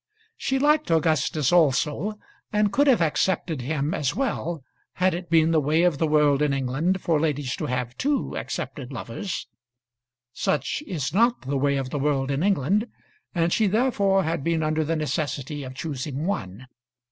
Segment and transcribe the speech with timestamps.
[0.35, 2.15] She liked Augustus also,
[2.51, 6.41] and could have accepted him as well, had it been the way of the world
[6.41, 9.45] in England for ladies to have two accepted lovers.
[10.33, 12.87] Such is not the way of the world in England,
[13.35, 16.65] and she therefore had been under the necessity of choosing one.